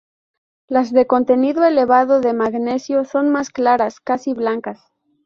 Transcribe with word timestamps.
Las 0.67 0.91
de 0.91 1.05
contenido 1.05 1.63
elevado 1.63 2.21
de 2.21 2.33
magnesio 2.33 3.05
son 3.05 3.29
más 3.29 3.51
claras, 3.51 3.99
casi 3.99 4.33
blancas. 4.33 4.81